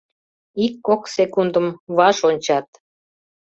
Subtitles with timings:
[0.65, 1.67] Ик-кок секундым
[1.97, 2.67] ваш ончат.